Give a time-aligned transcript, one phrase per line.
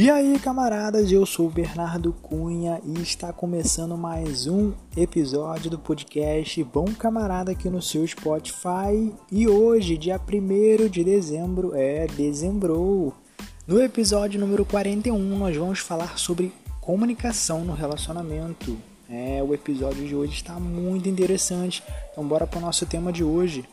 [0.00, 5.76] E aí, camaradas, eu sou o Bernardo Cunha e está começando mais um episódio do
[5.76, 9.12] podcast Bom Camarada aqui no seu Spotify.
[9.32, 13.12] E hoje, dia 1 de dezembro, é dezembro.
[13.66, 18.78] No episódio número 41, nós vamos falar sobre comunicação no relacionamento.
[19.10, 21.82] É, o episódio de hoje está muito interessante.
[22.12, 23.64] Então, bora para o nosso tema de hoje.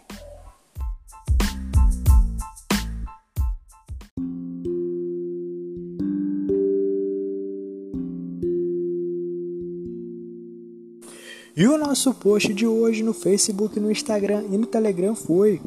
[11.57, 15.61] E o nosso post de hoje no Facebook, no Instagram e no Telegram foi: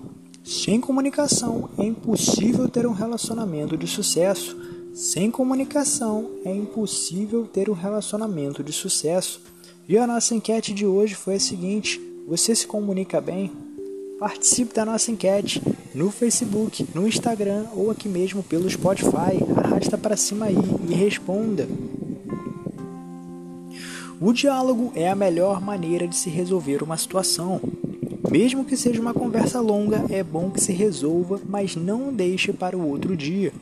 [0.45, 4.55] Sem comunicação é impossível ter um relacionamento de sucesso.
[4.93, 9.41] Sem comunicação é impossível ter um relacionamento de sucesso.
[9.89, 11.99] E a nossa enquete de hoje foi a seguinte:
[12.29, 13.51] Você se comunica bem?
[14.19, 15.63] Participe da nossa enquete
[15.95, 19.43] no Facebook, no Instagram ou aqui mesmo pelo Spotify.
[19.57, 21.67] Arrasta para cima aí e responda.
[24.21, 27.61] O diálogo é a melhor maneira de se resolver uma situação.
[28.29, 32.77] Mesmo que seja uma conversa longa, é bom que se resolva, mas não deixe para
[32.77, 33.53] o outro dia.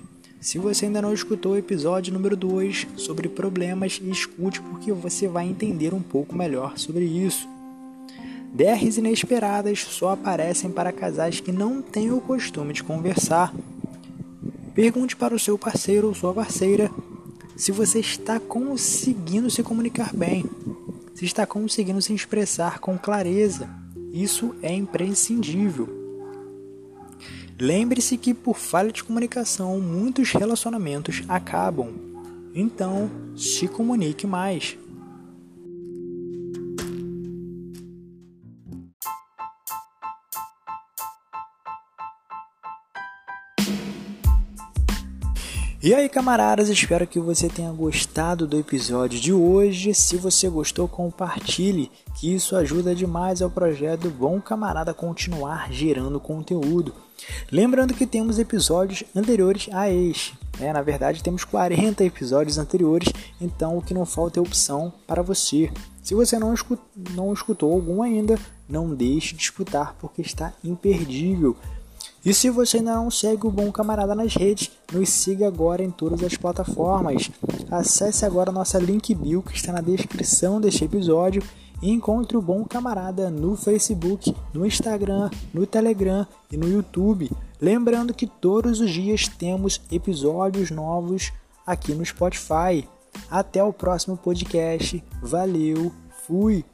[0.40, 5.46] Se você ainda não escutou o episódio número 2 sobre problemas, escute porque você vai
[5.46, 7.46] entender um pouco melhor sobre isso.
[8.54, 13.54] DRs inesperadas só aparecem para casais que não têm o costume de conversar.
[14.74, 16.90] Pergunte para o seu parceiro ou sua parceira
[17.56, 20.44] se você está conseguindo se comunicar bem,
[21.14, 23.68] se está conseguindo se expressar com clareza.
[24.12, 25.88] Isso é imprescindível.
[27.58, 31.88] Lembre-se que por falha de comunicação muitos relacionamentos acabam.
[32.54, 34.76] Então, se comunique mais.
[45.82, 49.92] E aí, camaradas, espero que você tenha gostado do episódio de hoje.
[49.92, 56.94] Se você gostou, compartilhe, que isso ajuda demais ao projeto Bom Camarada continuar gerando conteúdo.
[57.52, 60.34] Lembrando que temos episódios anteriores a este.
[60.58, 65.22] É, na verdade, temos 40 episódios anteriores, então o que não falta é opção para
[65.22, 65.70] você.
[66.02, 66.54] Se você não,
[67.10, 71.54] não escutou algum ainda, não deixe de escutar porque está imperdível.
[72.26, 76.24] E se você não segue o Bom Camarada nas redes, nos siga agora em todas
[76.24, 77.30] as plataformas.
[77.70, 81.40] Acesse agora nossa link bio que está na descrição deste episódio
[81.80, 87.30] e encontre o Bom Camarada no Facebook, no Instagram, no Telegram e no YouTube.
[87.60, 91.32] Lembrando que todos os dias temos episódios novos
[91.64, 92.88] aqui no Spotify.
[93.30, 95.00] Até o próximo podcast.
[95.22, 95.92] Valeu,
[96.26, 96.64] fui!